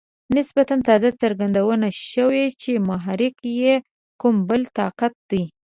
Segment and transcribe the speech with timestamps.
[0.37, 1.61] نسبتاً تازه څرګنده
[2.11, 3.73] شوه چې محرک یې
[4.21, 5.43] کوم بل طاقت دی.